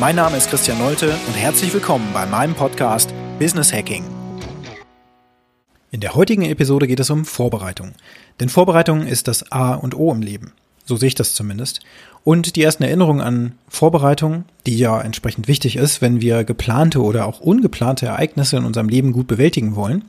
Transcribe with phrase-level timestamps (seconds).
[0.00, 4.02] Mein Name ist Christian Nolte und herzlich willkommen bei meinem Podcast Business Hacking.
[5.90, 7.92] In der heutigen Episode geht es um Vorbereitung.
[8.40, 10.54] Denn Vorbereitung ist das A und O im Leben.
[10.86, 11.80] So sehe ich das zumindest.
[12.24, 17.26] Und die ersten Erinnerungen an Vorbereitung, die ja entsprechend wichtig ist, wenn wir geplante oder
[17.26, 20.06] auch ungeplante Ereignisse in unserem Leben gut bewältigen wollen.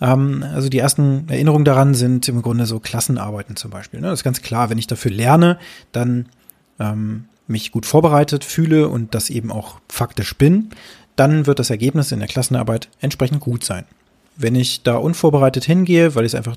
[0.00, 4.00] Ähm, also die ersten Erinnerungen daran sind im Grunde so Klassenarbeiten zum Beispiel.
[4.00, 4.08] Ne?
[4.08, 5.58] Das ist ganz klar, wenn ich dafür lerne,
[5.92, 6.30] dann
[6.80, 10.70] ähm, mich gut vorbereitet fühle und das eben auch faktisch bin,
[11.14, 13.84] dann wird das Ergebnis in der Klassenarbeit entsprechend gut sein.
[14.36, 16.56] Wenn ich da unvorbereitet hingehe, weil ich es einfach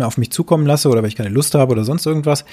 [0.00, 2.44] auf mich zukommen lasse oder weil ich keine Lust habe oder sonst irgendwas,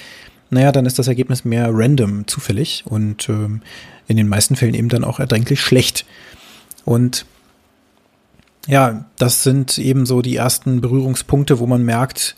[0.50, 3.62] naja, dann ist das Ergebnis mehr random, zufällig und ähm,
[4.06, 6.04] in den meisten Fällen eben dann auch erdenklich schlecht.
[6.84, 7.24] Und
[8.66, 12.36] ja, das sind eben so die ersten Berührungspunkte, wo man merkt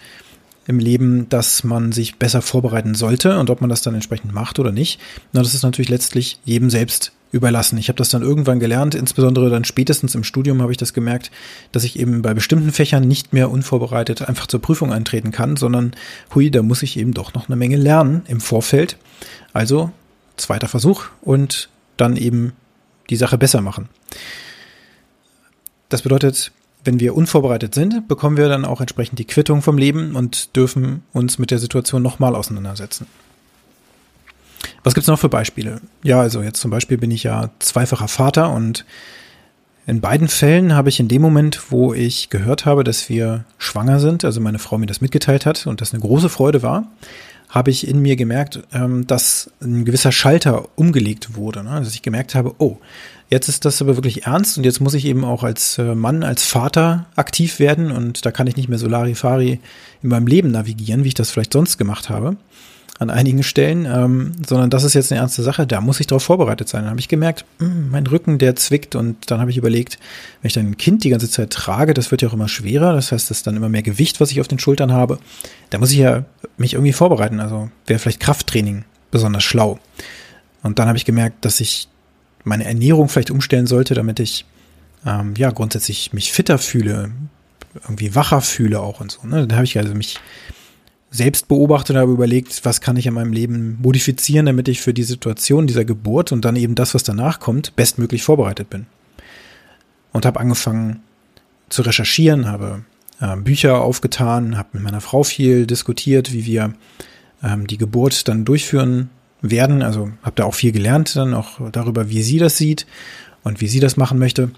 [0.66, 4.58] im Leben, dass man sich besser vorbereiten sollte und ob man das dann entsprechend macht
[4.58, 5.00] oder nicht.
[5.32, 7.78] Na, das ist natürlich letztlich jedem selbst überlassen.
[7.78, 11.30] Ich habe das dann irgendwann gelernt, insbesondere dann spätestens im Studium habe ich das gemerkt,
[11.72, 15.94] dass ich eben bei bestimmten Fächern nicht mehr unvorbereitet einfach zur Prüfung eintreten kann, sondern
[16.34, 18.96] hui, da muss ich eben doch noch eine Menge lernen im Vorfeld.
[19.52, 19.90] Also
[20.36, 22.52] zweiter Versuch und dann eben
[23.10, 23.88] die Sache besser machen.
[25.88, 26.52] Das bedeutet,
[26.86, 31.02] wenn wir unvorbereitet sind, bekommen wir dann auch entsprechend die Quittung vom Leben und dürfen
[31.12, 33.06] uns mit der Situation nochmal auseinandersetzen.
[34.82, 35.80] Was gibt's noch für Beispiele?
[36.02, 38.84] Ja, also jetzt zum Beispiel bin ich ja zweifacher Vater und
[39.86, 44.00] in beiden Fällen habe ich in dem Moment, wo ich gehört habe, dass wir schwanger
[44.00, 46.88] sind, also meine Frau mir das mitgeteilt hat und das eine große Freude war,
[47.48, 51.62] habe ich in mir gemerkt, ähm, dass ein gewisser Schalter umgelegt wurde.
[51.62, 51.70] Ne?
[51.78, 52.78] Dass ich gemerkt habe, oh,
[53.28, 56.22] jetzt ist das aber wirklich ernst und jetzt muss ich eben auch als äh, Mann,
[56.22, 59.60] als Vater aktiv werden und da kann ich nicht mehr so Larifari
[60.02, 62.36] in meinem Leben navigieren, wie ich das vielleicht sonst gemacht habe
[62.98, 66.22] an einigen Stellen, ähm, sondern das ist jetzt eine ernste Sache, da muss ich darauf
[66.22, 66.82] vorbereitet sein.
[66.82, 69.98] Dann habe ich gemerkt, mh, hm, mein Rücken, der zwickt und dann habe ich überlegt,
[70.40, 72.94] wenn ich dann ein Kind die ganze Zeit trage, das wird ja auch immer schwerer,
[72.94, 75.18] das heißt, das ist dann immer mehr Gewicht, was ich auf den Schultern habe,
[75.70, 76.24] da muss ich ja
[76.56, 79.78] mich irgendwie vorbereiten, also wäre vielleicht Krafttraining besonders schlau.
[80.62, 81.88] Und dann habe ich gemerkt, dass ich
[82.46, 84.44] meine Ernährung vielleicht umstellen sollte, damit ich
[85.04, 87.10] ähm, ja grundsätzlich mich fitter fühle,
[87.82, 89.26] irgendwie wacher fühle auch und so.
[89.26, 89.46] Ne?
[89.46, 90.18] Da habe ich also mich
[91.10, 94.94] selbst beobachtet und habe überlegt, was kann ich in meinem Leben modifizieren, damit ich für
[94.94, 98.86] die Situation dieser Geburt und dann eben das, was danach kommt, bestmöglich vorbereitet bin.
[100.12, 101.00] Und habe angefangen
[101.68, 102.84] zu recherchieren, habe
[103.20, 106.74] äh, Bücher aufgetan, habe mit meiner Frau viel diskutiert, wie wir
[107.42, 109.10] ähm, die Geburt dann durchführen
[109.50, 109.82] werden.
[109.82, 112.86] Also habe da auch viel gelernt, dann auch darüber, wie sie das sieht
[113.42, 114.50] und wie sie das machen möchte.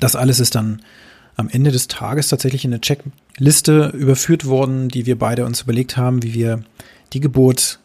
[0.00, 0.82] Das alles ist dann
[1.36, 5.96] am Ende des Tages tatsächlich in eine Checkliste überführt worden, die wir beide uns überlegt
[5.96, 6.62] haben, wie wir
[7.12, 7.78] die Geburt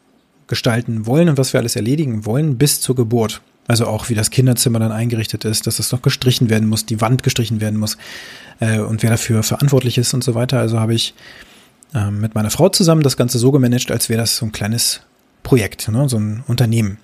[0.48, 3.42] gestalten wollen und was wir alles erledigen wollen bis zur Geburt.
[3.68, 7.00] Also auch wie das Kinderzimmer dann eingerichtet ist, dass es noch gestrichen werden muss, die
[7.00, 7.98] Wand gestrichen werden muss
[8.60, 10.60] äh, und wer dafür verantwortlich ist und so weiter.
[10.60, 11.14] Also habe ich
[11.94, 15.02] äh, mit meiner Frau zusammen das Ganze so gemanagt, als wäre das so ein kleines
[15.44, 16.98] Projekt, ne, so ein Unternehmen.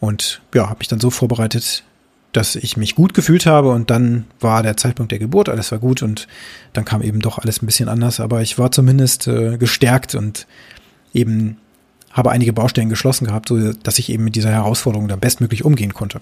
[0.00, 1.84] Und ja, habe ich dann so vorbereitet,
[2.32, 5.78] dass ich mich gut gefühlt habe und dann war der Zeitpunkt der Geburt, alles war
[5.78, 6.28] gut und
[6.72, 10.46] dann kam eben doch alles ein bisschen anders, aber ich war zumindest äh, gestärkt und
[11.12, 11.58] eben
[12.10, 15.94] habe einige Baustellen geschlossen gehabt, so dass ich eben mit dieser Herausforderung dann bestmöglich umgehen
[15.94, 16.20] konnte.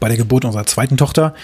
[0.00, 1.34] Bei der Geburt unserer zweiten Tochter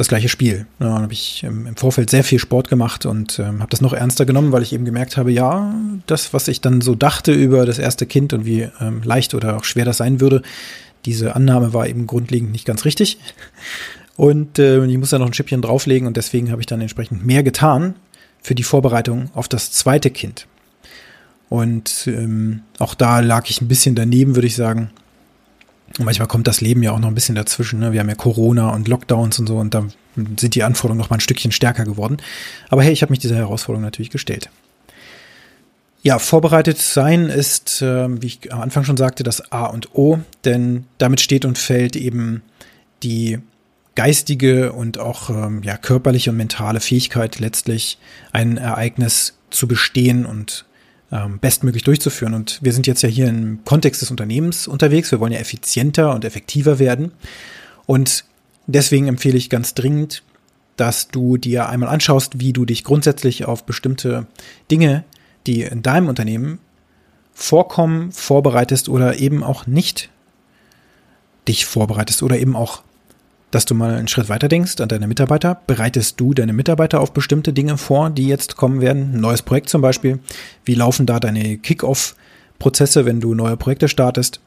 [0.00, 0.66] das gleiche Spiel.
[0.78, 4.24] Da habe ich im Vorfeld sehr viel Sport gemacht und ähm, habe das noch ernster
[4.24, 5.74] genommen, weil ich eben gemerkt habe, ja,
[6.06, 9.58] das, was ich dann so dachte über das erste Kind und wie ähm, leicht oder
[9.58, 10.42] auch schwer das sein würde,
[11.04, 13.18] diese Annahme war eben grundlegend nicht ganz richtig.
[14.16, 17.24] Und äh, ich muss da noch ein Schippchen drauflegen und deswegen habe ich dann entsprechend
[17.24, 17.94] mehr getan
[18.42, 20.46] für die Vorbereitung auf das zweite Kind.
[21.50, 24.90] Und ähm, auch da lag ich ein bisschen daneben, würde ich sagen.
[25.98, 27.80] Und manchmal kommt das Leben ja auch noch ein bisschen dazwischen.
[27.80, 27.92] Ne?
[27.92, 31.16] Wir haben ja Corona und Lockdowns und so und da sind die Anforderungen noch mal
[31.16, 32.18] ein Stückchen stärker geworden.
[32.68, 34.50] Aber hey, ich habe mich dieser Herausforderung natürlich gestellt.
[36.02, 40.18] Ja, vorbereitet sein ist, äh, wie ich am Anfang schon sagte, das A und O,
[40.44, 42.42] denn damit steht und fällt eben
[43.02, 43.38] die
[43.96, 47.98] geistige und auch ähm, ja, körperliche und mentale Fähigkeit, letztlich
[48.32, 50.64] ein Ereignis zu bestehen und
[51.12, 52.34] ähm, bestmöglich durchzuführen.
[52.34, 55.10] Und wir sind jetzt ja hier im Kontext des Unternehmens unterwegs.
[55.10, 57.12] Wir wollen ja effizienter und effektiver werden.
[57.86, 58.24] Und
[58.66, 60.22] deswegen empfehle ich ganz dringend,
[60.76, 64.26] dass du dir einmal anschaust, wie du dich grundsätzlich auf bestimmte
[64.70, 65.04] Dinge,
[65.46, 66.58] die in deinem Unternehmen
[67.34, 70.10] vorkommen, vorbereitest oder eben auch nicht
[71.48, 72.82] dich vorbereitest oder eben auch,
[73.50, 75.60] dass du mal einen Schritt weiter denkst an deine Mitarbeiter.
[75.66, 79.14] Bereitest du deine Mitarbeiter auf bestimmte Dinge vor, die jetzt kommen werden?
[79.14, 80.20] Ein neues Projekt zum Beispiel.
[80.64, 84.40] Wie laufen da deine Kick-Off-Prozesse, wenn du neue Projekte startest?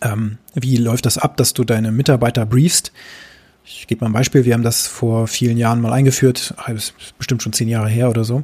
[0.00, 2.92] Ähm, wie läuft das ab, dass du deine Mitarbeiter briefst?
[3.64, 4.44] Ich gebe mal ein Beispiel.
[4.44, 6.54] Wir haben das vor vielen Jahren mal eingeführt.
[6.66, 8.42] Das ist bestimmt schon zehn Jahre her oder so.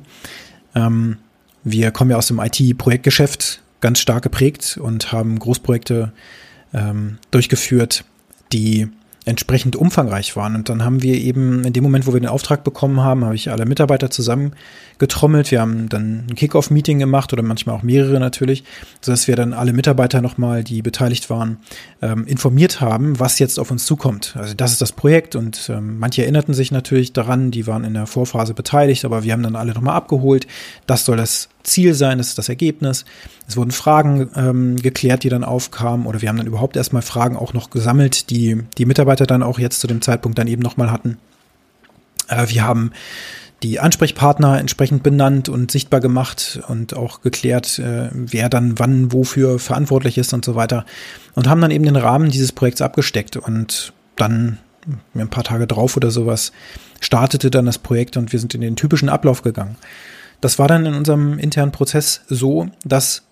[0.75, 1.19] Ähm,
[1.64, 6.12] wir kommen ja aus dem IT-Projektgeschäft ganz stark geprägt und haben Großprojekte
[6.73, 8.05] ähm, durchgeführt,
[8.53, 8.88] die
[9.31, 10.56] entsprechend umfangreich waren.
[10.56, 13.35] Und dann haben wir eben in dem Moment, wo wir den Auftrag bekommen haben, habe
[13.35, 14.53] ich alle Mitarbeiter zusammen
[14.99, 15.50] getrommelt.
[15.50, 18.65] Wir haben dann ein Kickoff-Meeting gemacht oder manchmal auch mehrere natürlich,
[19.00, 21.59] sodass wir dann alle Mitarbeiter nochmal, die beteiligt waren,
[22.03, 24.35] ähm, informiert haben, was jetzt auf uns zukommt.
[24.37, 27.94] Also das ist das Projekt und ähm, manche erinnerten sich natürlich daran, die waren in
[27.94, 30.47] der Vorphase beteiligt, aber wir haben dann alle nochmal abgeholt.
[30.87, 33.05] Das soll das Ziel sein, das ist das Ergebnis.
[33.47, 37.37] Es wurden Fragen ähm, geklärt, die dann aufkamen, oder wir haben dann überhaupt erstmal Fragen
[37.37, 40.90] auch noch gesammelt, die die Mitarbeiter dann auch jetzt zu dem Zeitpunkt dann eben nochmal
[40.90, 41.19] hatten.
[42.28, 42.93] Äh, wir haben
[43.62, 49.58] die Ansprechpartner entsprechend benannt und sichtbar gemacht und auch geklärt, äh, wer dann wann wofür
[49.58, 50.87] verantwortlich ist und so weiter.
[51.34, 54.58] Und haben dann eben den Rahmen dieses Projekts abgesteckt und dann
[55.14, 56.52] ein paar Tage drauf oder sowas
[57.00, 59.76] startete dann das Projekt und wir sind in den typischen Ablauf gegangen.
[60.40, 63.22] Das war dann in unserem internen Prozess so, dass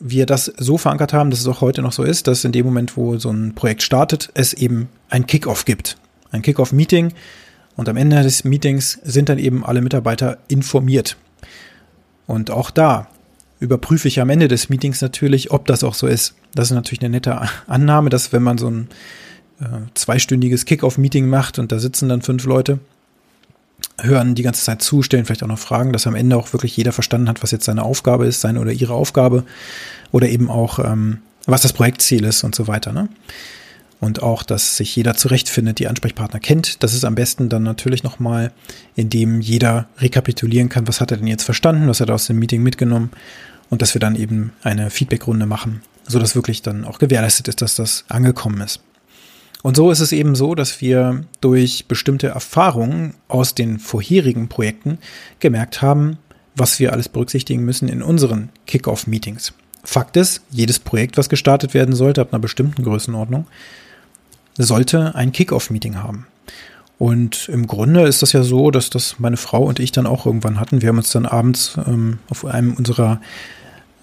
[0.00, 2.66] wir das so verankert haben, dass es auch heute noch so ist, dass in dem
[2.66, 5.96] Moment, wo so ein Projekt startet, es eben ein Kickoff gibt.
[6.30, 7.12] Ein Kickoff-Meeting,
[7.78, 11.16] und am Ende des Meetings sind dann eben alle Mitarbeiter informiert.
[12.26, 13.06] Und auch da
[13.60, 16.34] überprüfe ich am Ende des Meetings natürlich, ob das auch so ist.
[16.56, 18.88] Das ist natürlich eine nette Annahme, dass wenn man so ein
[19.60, 22.80] äh, zweistündiges Kick-Off-Meeting macht und da sitzen dann fünf Leute,
[24.00, 26.76] hören die ganze Zeit zu, stellen vielleicht auch noch Fragen, dass am Ende auch wirklich
[26.76, 29.44] jeder verstanden hat, was jetzt seine Aufgabe ist, seine oder ihre Aufgabe
[30.12, 32.92] oder eben auch, ähm, was das Projektziel ist und so weiter.
[32.92, 33.08] Ne?
[34.00, 36.82] und auch, dass sich jeder zurechtfindet, die Ansprechpartner kennt.
[36.82, 38.52] Das ist am besten dann natürlich nochmal,
[38.94, 42.38] indem jeder rekapitulieren kann, was hat er denn jetzt verstanden, was hat er aus dem
[42.38, 43.10] Meeting mitgenommen
[43.70, 47.60] und dass wir dann eben eine Feedbackrunde machen, so dass wirklich dann auch gewährleistet ist,
[47.60, 48.80] dass das angekommen ist.
[49.68, 54.96] Und so ist es eben so, dass wir durch bestimmte Erfahrungen aus den vorherigen Projekten
[55.40, 56.16] gemerkt haben,
[56.56, 59.52] was wir alles berücksichtigen müssen in unseren Kickoff-Meetings.
[59.84, 63.46] Fakt ist, jedes Projekt, was gestartet werden sollte, ab einer bestimmten Größenordnung,
[64.56, 66.26] sollte ein Kick-Off-Meeting haben.
[66.96, 70.24] Und im Grunde ist das ja so, dass das meine Frau und ich dann auch
[70.24, 70.80] irgendwann hatten.
[70.80, 73.20] Wir haben uns dann abends ähm, auf einem unserer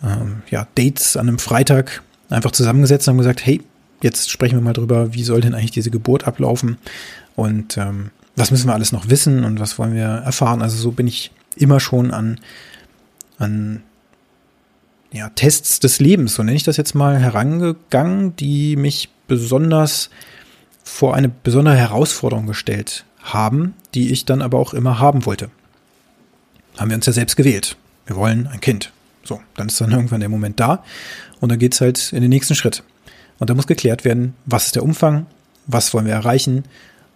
[0.04, 3.62] ähm, ja, Dates an einem Freitag einfach zusammengesetzt und haben gesagt, hey,
[4.02, 6.78] jetzt sprechen wir mal drüber, wie soll denn eigentlich diese Geburt ablaufen
[7.36, 10.62] und ähm, was müssen wir alles noch wissen und was wollen wir erfahren.
[10.62, 12.40] Also so bin ich immer schon an,
[13.38, 13.84] an
[15.12, 20.10] ja, Tests des Lebens, so nenne ich das jetzt mal, herangegangen, die mich besonders
[20.84, 25.50] vor eine besondere Herausforderung gestellt haben, die ich dann aber auch immer haben wollte.
[26.78, 27.78] Haben wir uns ja selbst gewählt.
[28.06, 28.92] Wir wollen ein Kind.
[29.24, 30.84] So, dann ist dann irgendwann der Moment da
[31.40, 32.84] und dann geht's halt in den nächsten Schritt.
[33.40, 35.26] Und da muss geklärt werden, was ist der Umfang,
[35.68, 36.64] was wollen wir erreichen,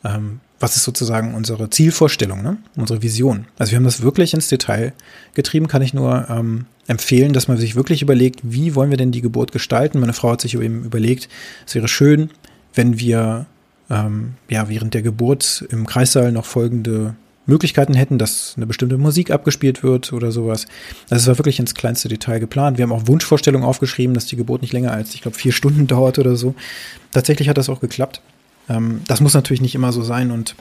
[0.04, 2.58] ähm, was ist sozusagen unsere Zielvorstellung, ne?
[2.76, 3.46] unsere Vision.
[3.58, 4.94] Also wir haben das wirklich ins Detail
[5.34, 9.12] getrieben, kann ich nur ähm, empfehlen, dass man sich wirklich überlegt, wie wollen wir denn
[9.12, 10.00] die Geburt gestalten.
[10.00, 11.30] Meine Frau hat sich eben überlegt,
[11.66, 12.30] es wäre schön,
[12.74, 13.46] wenn wir
[13.90, 17.16] ähm, ja, während der Geburt im Kreissaal noch folgende
[17.50, 20.66] Möglichkeiten hätten, dass eine bestimmte Musik abgespielt wird oder sowas.
[21.10, 22.78] Also es war wirklich ins kleinste Detail geplant.
[22.78, 25.88] Wir haben auch Wunschvorstellungen aufgeschrieben, dass die Geburt nicht länger als, ich glaube, vier Stunden
[25.88, 26.56] dauert oder so.
[27.12, 28.22] Tatsächlich hat das auch geklappt.
[28.70, 30.56] Ähm, das muss natürlich nicht immer so sein und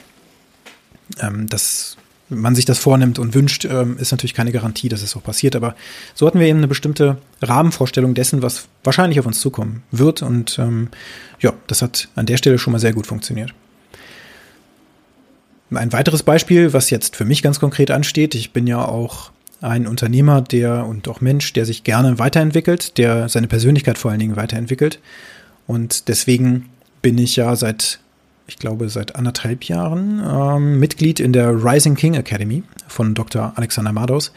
[1.21, 1.97] ähm, das
[2.31, 5.57] man sich das vornimmt und wünscht, ähm, ist natürlich keine Garantie, dass es so passiert.
[5.57, 5.75] Aber
[6.15, 10.23] so hatten wir eben eine bestimmte Rahmenvorstellung dessen, was wahrscheinlich auf uns zukommen wird.
[10.23, 10.89] Und ähm,
[11.41, 13.55] ja, das hat an der Stelle schon mal sehr gut funktioniert.
[15.71, 19.87] Ein weiteres Beispiel, was jetzt für mich ganz konkret ansteht, ich bin ja auch ein
[19.87, 24.37] Unternehmer, der und auch Mensch, der sich gerne weiterentwickelt, der seine Persönlichkeit vor allen Dingen
[24.37, 25.01] weiterentwickelt.
[25.67, 26.71] Und deswegen
[27.03, 28.01] bin ich ja seit
[28.49, 33.53] ich glaube, seit anderthalb Jahren ähm, Mitglied in der Rising King Academy von Dr.
[33.57, 34.33] Alexander Mados.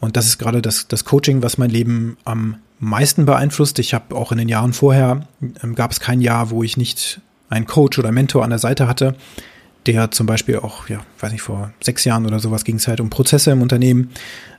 [0.00, 3.78] Und das ist gerade das, das Coaching, was mein Leben am meisten beeinflusst.
[3.78, 5.28] Ich habe auch in den Jahren vorher,
[5.62, 8.88] ähm, gab es kein Jahr, wo ich nicht einen Coach oder Mentor an der Seite
[8.88, 9.14] hatte,
[9.86, 13.00] der zum Beispiel auch, ja, weiß nicht, vor sechs Jahren oder sowas ging es halt
[13.00, 14.10] um Prozesse im Unternehmen.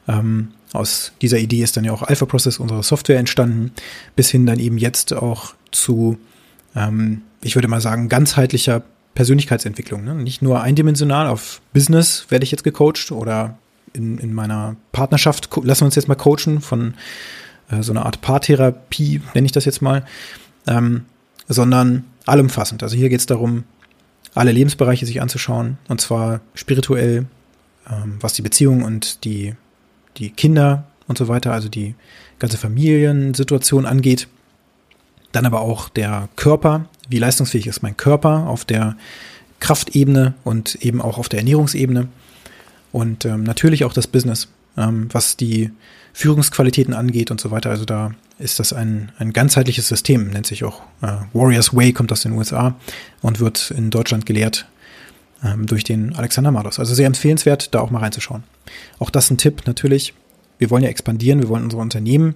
[0.07, 3.71] Ähm, aus dieser Idee ist dann ja auch Alpha Process, unsere Software, entstanden,
[4.15, 6.17] bis hin dann eben jetzt auch zu
[6.75, 8.83] ähm, ich würde mal sagen, ganzheitlicher
[9.15, 10.03] Persönlichkeitsentwicklung.
[10.03, 10.15] Ne?
[10.15, 13.57] Nicht nur eindimensional auf Business werde ich jetzt gecoacht oder
[13.93, 16.93] in, in meiner Partnerschaft lassen wir uns jetzt mal coachen von
[17.71, 20.05] äh, so einer Art Paartherapie, nenne ich das jetzt mal,
[20.67, 21.05] ähm,
[21.47, 22.83] sondern allumfassend.
[22.83, 23.63] Also hier geht es darum,
[24.37, 27.25] alle Lebensbereiche sich anzuschauen und zwar spirituell,
[27.89, 29.55] ähm, was die Beziehung und die,
[30.17, 31.95] die Kinder und so weiter, also die
[32.39, 34.27] ganze Familiensituation angeht.
[35.31, 38.95] Dann aber auch der Körper, wie leistungsfähig ist mein Körper auf der
[39.59, 42.07] Kraftebene und eben auch auf der Ernährungsebene.
[42.91, 45.71] Und ähm, natürlich auch das Business, ähm, was die
[46.17, 47.69] Führungsqualitäten angeht und so weiter.
[47.69, 48.09] Also da
[48.39, 52.31] ist das ein, ein ganzheitliches System, nennt sich auch äh, Warriors Way, kommt aus den
[52.31, 52.73] USA
[53.21, 54.67] und wird in Deutschland gelehrt
[55.43, 56.79] ähm, durch den Alexander Mados.
[56.79, 58.41] Also sehr empfehlenswert, da auch mal reinzuschauen.
[58.97, 60.15] Auch das ein Tipp natürlich.
[60.57, 62.33] Wir wollen ja expandieren, wir wollen unsere Unternehmen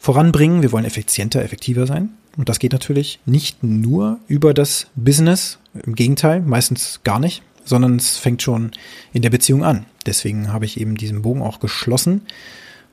[0.00, 2.08] voranbringen, wir wollen effizienter, effektiver sein.
[2.36, 7.94] Und das geht natürlich nicht nur über das Business, im Gegenteil, meistens gar nicht, sondern
[7.94, 8.72] es fängt schon
[9.12, 9.86] in der Beziehung an.
[10.04, 12.22] Deswegen habe ich eben diesen Bogen auch geschlossen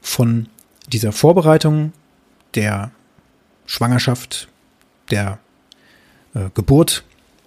[0.01, 0.47] von
[0.91, 1.93] dieser Vorbereitung
[2.55, 2.91] der
[3.65, 4.49] Schwangerschaft,
[5.09, 5.39] der
[6.33, 7.03] äh, Geburt.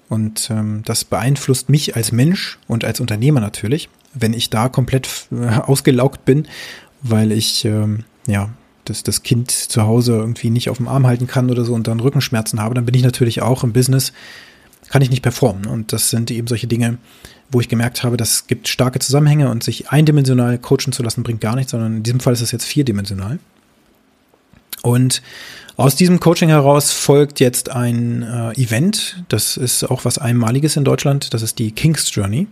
[0.09, 5.09] Und ähm, das beeinflusst mich als Mensch und als Unternehmer natürlich, wenn ich da komplett
[5.33, 6.47] äh, ausgelaugt bin,
[7.03, 8.51] weil ich ähm, ja
[8.85, 11.89] das, das Kind zu Hause irgendwie nicht auf dem Arm halten kann oder so und
[11.89, 14.13] dann Rückenschmerzen habe, dann bin ich natürlich auch im Business,
[14.89, 15.67] kann ich nicht performen.
[15.67, 16.99] Und das sind eben solche Dinge,
[17.51, 21.41] wo ich gemerkt habe, das gibt starke Zusammenhänge und sich eindimensional coachen zu lassen, bringt
[21.41, 23.39] gar nichts, sondern in diesem Fall ist es jetzt vierdimensional.
[24.83, 25.23] Und
[25.77, 29.25] aus diesem Coaching heraus folgt jetzt ein äh, Event.
[29.29, 31.35] Das ist auch was Einmaliges in Deutschland.
[31.35, 32.47] Das ist die King's Journey.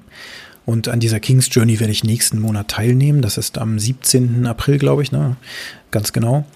[0.64, 3.22] Und an dieser King's Journey werde ich nächsten Monat teilnehmen.
[3.22, 4.46] Das ist am 17.
[4.46, 5.36] April, glaube ich, ne?
[5.90, 6.46] Ganz genau.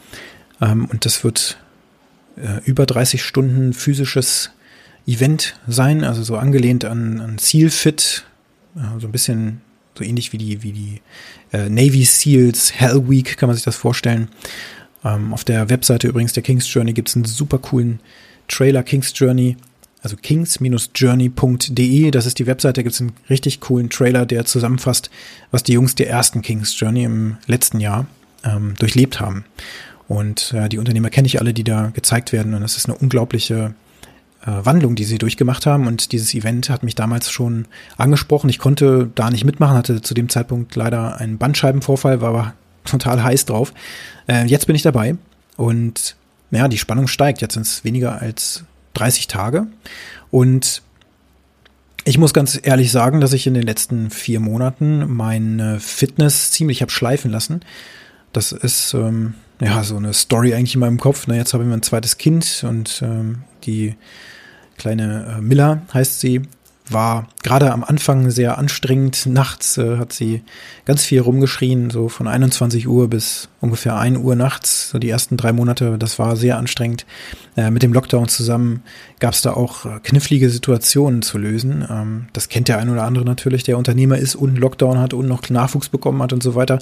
[0.61, 1.59] Ähm, und das wird
[2.37, 4.51] äh, über 30 Stunden physisches
[5.07, 8.25] Event sein, also so angelehnt an, an Sealfit,
[8.77, 9.61] äh, so ein bisschen
[9.97, 11.01] so ähnlich wie die, wie die
[11.53, 14.29] äh, Navy Seals Hell Week, kann man sich das vorstellen.
[15.05, 18.01] Ähm, auf der Webseite übrigens der King's Journey gibt es einen super coolen
[18.49, 19.57] Trailer King's Journey,
[20.03, 22.11] also kings-journey.de.
[22.13, 25.11] Das ist die Webseite, da gibt es einen richtig coolen Trailer, der zusammenfasst,
[25.51, 28.07] was die Jungs der ersten King's Journey im letzten Jahr
[28.45, 29.45] ähm, durchlebt haben.
[30.07, 32.55] Und äh, die Unternehmer kenne ich alle, die da gezeigt werden.
[32.55, 33.75] Und das ist eine unglaubliche
[34.47, 35.87] Wandlung, die sie durchgemacht haben.
[35.87, 38.49] Und dieses Event hat mich damals schon angesprochen.
[38.49, 43.23] Ich konnte da nicht mitmachen, hatte zu dem Zeitpunkt leider einen Bandscheibenvorfall, war aber total
[43.23, 43.75] heiß drauf.
[44.29, 45.17] Äh, jetzt bin ich dabei
[45.57, 46.17] und
[46.51, 47.41] ja, die Spannung steigt.
[47.41, 49.67] Jetzt sind es weniger als 30 Tage.
[50.31, 50.83] Und
[52.05, 56.81] ich muss ganz ehrlich sagen, dass ich in den letzten vier Monaten meine Fitness ziemlich
[56.83, 57.63] habe schleifen lassen.
[58.33, 61.27] Das ist ähm, ja so eine Story eigentlich in meinem Kopf.
[61.27, 63.95] Na, jetzt habe ich mein zweites Kind und ähm, die
[64.77, 66.43] kleine äh, Miller heißt sie
[66.91, 69.27] war gerade am Anfang sehr anstrengend.
[69.27, 70.43] Nachts äh, hat sie
[70.85, 74.91] ganz viel rumgeschrien, so von 21 Uhr bis ungefähr 1 Uhr nachts.
[74.91, 77.07] So die ersten drei Monate, das war sehr anstrengend.
[77.57, 78.83] Äh, mit dem Lockdown zusammen
[79.19, 81.85] gab es da auch äh, knifflige Situationen zu lösen.
[81.91, 85.27] Ähm, das kennt der ein oder andere natürlich, der Unternehmer ist und Lockdown hat und
[85.27, 86.79] noch Nachwuchs bekommen hat und so weiter.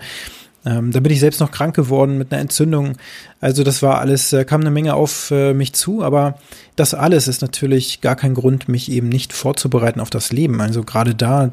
[0.67, 2.97] Ähm, da bin ich selbst noch krank geworden mit einer Entzündung.
[3.41, 6.39] Also das war alles, äh, kam eine Menge auf äh, mich zu, aber
[6.77, 10.61] das alles ist natürlich gar kein Grund, mich eben nicht vorzubereiten auf das Leben.
[10.61, 11.53] Also gerade da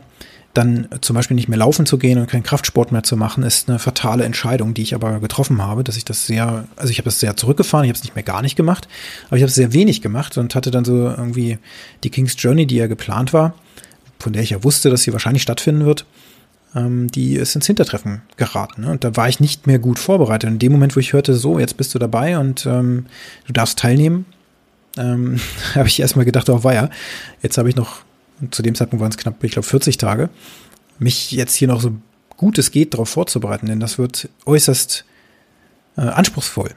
[0.53, 3.69] dann zum Beispiel nicht mehr laufen zu gehen und keinen Kraftsport mehr zu machen, ist
[3.69, 7.05] eine fatale Entscheidung, die ich aber getroffen habe, dass ich das sehr, also ich habe
[7.05, 8.87] das sehr zurückgefahren, ich habe es nicht mehr gar nicht gemacht,
[9.27, 11.57] aber ich habe es sehr wenig gemacht und hatte dann so irgendwie
[12.03, 13.53] die King's Journey, die ja geplant war,
[14.19, 16.05] von der ich ja wusste, dass sie wahrscheinlich stattfinden wird,
[16.73, 18.83] die ist ins Hintertreffen geraten.
[18.83, 18.91] Ne?
[18.91, 20.49] Und da war ich nicht mehr gut vorbereitet.
[20.49, 23.07] In dem Moment, wo ich hörte, so, jetzt bist du dabei und ähm,
[23.45, 24.25] du darfst teilnehmen,
[24.97, 25.39] ähm,
[25.75, 26.89] habe ich erstmal gedacht, oh weia,
[27.41, 28.03] jetzt habe ich noch,
[28.51, 30.29] zu dem Zeitpunkt waren es knapp, ich glaube, 40 Tage,
[30.97, 31.93] mich jetzt hier noch so
[32.37, 35.05] gut es geht darauf vorzubereiten, denn das wird äußerst
[35.95, 36.71] äh, anspruchsvoll.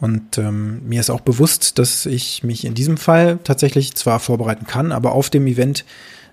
[0.00, 4.66] Und ähm, mir ist auch bewusst, dass ich mich in diesem Fall tatsächlich zwar vorbereiten
[4.66, 5.84] kann, aber auf dem Event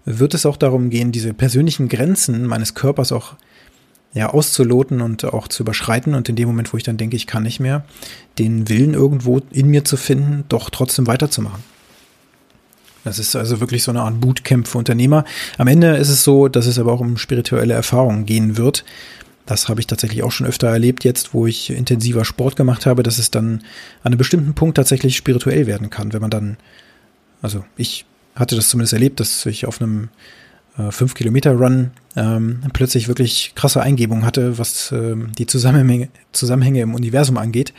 [0.06, 3.36] wird es auch darum gehen, diese persönlichen Grenzen meines Körpers auch
[4.14, 6.16] ja, auszuloten und auch zu überschreiten.
[6.16, 7.86] Und in dem Moment, wo ich dann denke, ich kann nicht mehr,
[8.40, 11.64] den Willen irgendwo in mir zu finden, doch trotzdem weiterzumachen.
[13.04, 15.26] Das ist also wirklich so eine Art Bootcamp für Unternehmer.
[15.58, 18.84] Am Ende ist es so, dass es aber auch um spirituelle Erfahrungen gehen wird.
[19.48, 23.02] Das habe ich tatsächlich auch schon öfter erlebt jetzt, wo ich intensiver Sport gemacht habe,
[23.02, 23.64] dass es dann
[24.04, 26.58] an einem bestimmten Punkt tatsächlich spirituell werden kann, wenn man dann,
[27.42, 30.10] also ich hatte das zumindest erlebt, dass ich auf einem
[30.78, 37.38] äh, 5-Kilometer-Run ähm, plötzlich wirklich krasse Eingebungen hatte, was ähm, die Zusammenhänge, Zusammenhänge im Universum
[37.38, 37.74] angeht.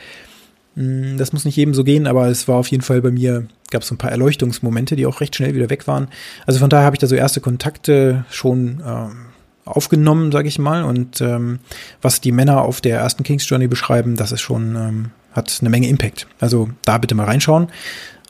[0.75, 3.47] Hm, das muss nicht jedem so gehen, aber es war auf jeden Fall bei mir,
[3.71, 6.07] gab es ein paar Erleuchtungsmomente, die auch recht schnell wieder weg waren.
[6.45, 9.25] Also von daher habe ich da so erste Kontakte schon ähm,
[9.65, 10.83] aufgenommen, sage ich mal.
[10.83, 11.59] Und ähm,
[12.01, 15.69] was die Männer auf der ersten King's Journey beschreiben, das ist schon, ähm, hat eine
[15.69, 16.27] Menge Impact.
[16.39, 17.69] Also da bitte mal reinschauen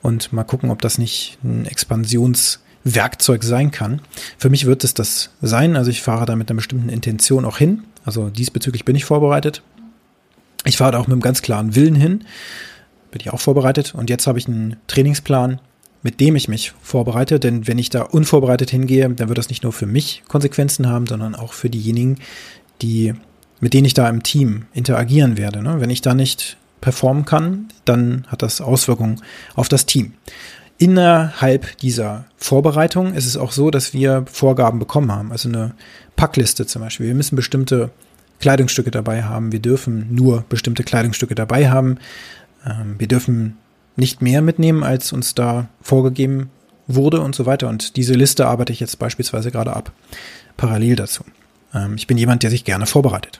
[0.04, 4.02] und mal gucken, ob das nicht ein Expansionswerkzeug sein kann.
[4.38, 5.76] Für mich wird es das sein.
[5.76, 7.84] Also ich fahre da mit einer bestimmten Intention auch hin.
[8.06, 9.64] Also diesbezüglich bin ich vorbereitet.
[10.66, 12.26] Ich fahre da auch mit einem ganz klaren Willen hin.
[13.12, 13.96] Bin ich auch vorbereitet.
[13.96, 15.62] Und jetzt habe ich einen Trainingsplan,
[16.04, 17.40] mit dem ich mich vorbereite.
[17.40, 21.08] Denn wenn ich da unvorbereitet hingehe, dann wird das nicht nur für mich Konsequenzen haben,
[21.08, 22.18] sondern auch für diejenigen,
[22.82, 23.14] die,
[23.62, 25.64] mit denen ich da im Team interagieren werde.
[25.64, 25.80] Ne?
[25.80, 29.22] Wenn ich da nicht performen kann, dann hat das Auswirkungen
[29.56, 30.14] auf das Team.
[30.78, 35.32] Innerhalb dieser Vorbereitung ist es auch so, dass wir Vorgaben bekommen haben.
[35.32, 35.76] Also eine
[36.18, 37.08] Packliste zum Beispiel.
[37.08, 37.90] Wir müssen bestimmte
[38.42, 39.54] Kleidungsstücke dabei haben.
[39.54, 42.00] Wir dürfen nur bestimmte Kleidungsstücke dabei haben.
[42.66, 43.58] Ähm, wir dürfen
[43.96, 46.50] nicht mehr mitnehmen, als uns da vorgegeben
[46.88, 47.70] wurde und so weiter.
[47.70, 49.94] Und diese Liste arbeite ich jetzt beispielsweise gerade ab,
[50.58, 51.24] parallel dazu.
[51.74, 53.40] Ähm, ich bin jemand, der sich gerne vorbereitet.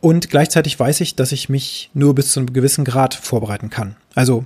[0.00, 3.96] Und gleichzeitig weiß ich, dass ich mich nur bis zu einem gewissen Grad vorbereiten kann.
[4.14, 4.44] Also,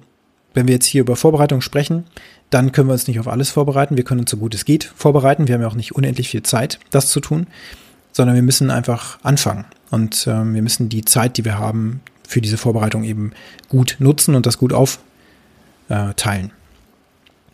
[0.55, 2.05] wenn wir jetzt hier über Vorbereitung sprechen,
[2.51, 3.97] dann können wir uns nicht auf alles vorbereiten.
[3.97, 5.49] Wir können uns so gut es geht vorbereiten.
[5.49, 7.47] Wir haben ja auch nicht unendlich viel Zeit, das zu tun,
[8.13, 9.65] sondern wir müssen einfach anfangen.
[9.91, 13.33] Und ähm, wir müssen die Zeit, die wir haben, für diese Vorbereitung eben
[13.69, 16.53] gut nutzen und das gut aufteilen.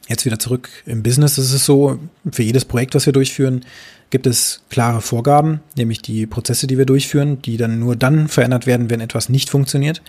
[0.08, 1.98] Jetzt wieder zurück im Business ist es so,
[2.32, 3.64] für jedes Projekt, was wir durchführen,
[4.10, 8.66] gibt es klare Vorgaben, nämlich die Prozesse, die wir durchführen, die dann nur dann verändert
[8.66, 10.00] werden, wenn etwas nicht funktioniert.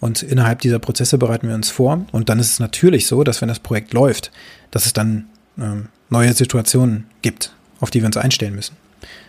[0.00, 2.04] Und innerhalb dieser Prozesse bereiten wir uns vor.
[2.10, 4.32] Und dann ist es natürlich so, dass wenn das Projekt läuft,
[4.72, 5.26] dass es dann
[5.58, 8.76] ähm, neue Situationen gibt, auf die wir uns einstellen müssen.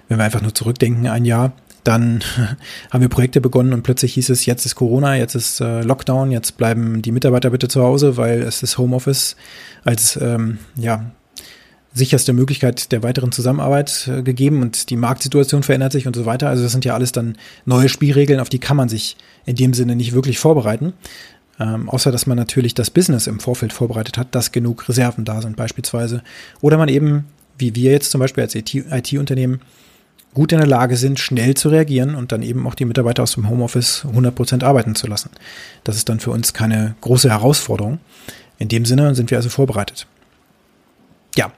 [0.10, 1.54] Wenn wir einfach nur zurückdenken, ein Jahr,
[1.88, 2.22] dann
[2.92, 6.32] haben wir Projekte begonnen und plötzlich hieß es, jetzt ist Corona, jetzt ist äh, Lockdown,
[6.32, 9.36] jetzt bleiben die Mitarbeiter bitte zu Hause, weil es ist Homeoffice
[9.84, 11.12] als ähm, ja,
[11.94, 16.50] sicherste Möglichkeit der weiteren Zusammenarbeit äh, gegeben und die Marktsituation verändert sich und so weiter.
[16.50, 19.74] Also das sind ja alles dann neue Spielregeln, auf die kann man sich in dem
[19.74, 20.94] Sinne nicht wirklich vorbereiten.
[21.60, 25.42] Ähm, außer dass man natürlich das Business im Vorfeld vorbereitet hat, dass genug Reserven da
[25.42, 26.22] sind beispielsweise.
[26.62, 27.26] Oder man eben,
[27.58, 29.62] wie wir jetzt zum Beispiel als IT-Unternehmen,
[30.34, 33.34] gut in der Lage sind, schnell zu reagieren und dann eben auch die Mitarbeiter aus
[33.34, 35.32] dem Homeoffice 100% arbeiten zu lassen.
[35.84, 38.00] Das ist dann für uns keine große Herausforderung.
[38.60, 40.08] In dem Sinne sind wir also vorbereitet.
[41.36, 41.52] Ja,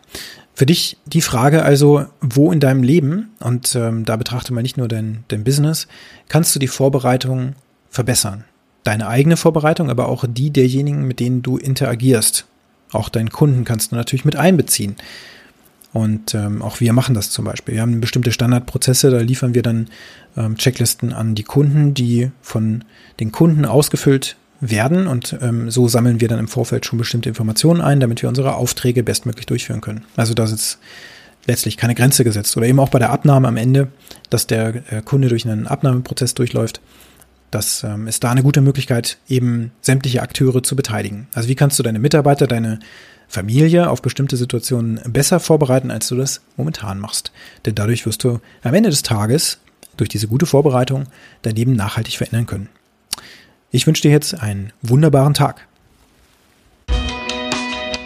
[0.54, 4.76] für dich die Frage also, wo in deinem Leben, und ähm, da betrachte man nicht
[4.76, 5.88] nur dein, dein Business,
[6.28, 7.56] kannst du die Vorbereitung
[7.90, 8.44] verbessern?
[8.84, 12.46] Deine eigene Vorbereitung, aber auch die derjenigen, mit denen du interagierst.
[12.92, 14.96] Auch deinen Kunden kannst du natürlich mit einbeziehen.
[15.92, 17.76] Und ähm, auch wir machen das zum Beispiel.
[17.76, 19.88] Wir haben bestimmte Standardprozesse, da liefern wir dann
[20.38, 22.84] ähm, Checklisten an die Kunden, die von
[23.20, 25.08] den Kunden ausgefüllt werden.
[25.08, 28.56] Und ähm, so sammeln wir dann im Vorfeld schon bestimmte Informationen ein, damit wir unsere
[28.56, 30.06] Aufträge bestmöglich durchführen können.
[30.16, 30.78] Also da ist
[31.48, 32.56] letztlich keine Grenze gesetzt.
[32.56, 33.88] Oder eben auch bei der Abnahme am Ende,
[34.30, 36.82] dass der äh, Kunde durch einen Abnahmeprozess durchläuft.
[37.52, 41.28] Das ähm, ist da eine gute Möglichkeit, eben sämtliche Akteure zu beteiligen.
[41.34, 42.80] Also wie kannst du deine Mitarbeiter, deine
[43.30, 47.32] Familie auf bestimmte Situationen besser vorbereiten, als du das momentan machst.
[47.66, 49.60] Denn dadurch wirst du am Ende des Tages
[49.98, 51.06] durch diese gute Vorbereitung
[51.44, 52.70] dein Leben nachhaltig verändern können.
[53.70, 55.68] Ich wünsche dir jetzt einen wunderbaren Tag.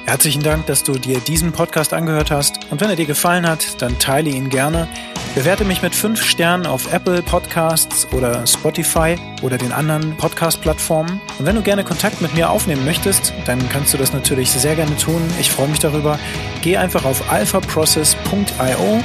[0.05, 2.59] Herzlichen Dank, dass du dir diesen Podcast angehört hast.
[2.69, 4.89] Und wenn er dir gefallen hat, dann teile ihn gerne.
[5.36, 11.19] Bewerte mich mit fünf Sternen auf Apple Podcasts oder Spotify oder den anderen Podcast-Plattformen.
[11.39, 14.76] Und wenn du gerne Kontakt mit mir aufnehmen möchtest, dann kannst du das natürlich sehr
[14.76, 15.22] gerne tun.
[15.39, 16.19] Ich freue mich darüber.
[16.62, 19.04] Geh einfach auf alphaprocess.io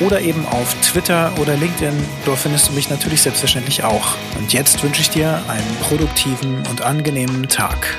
[0.00, 1.94] oder eben auf Twitter oder LinkedIn.
[2.26, 4.16] Dort findest du mich natürlich selbstverständlich auch.
[4.38, 7.98] Und jetzt wünsche ich dir einen produktiven und angenehmen Tag.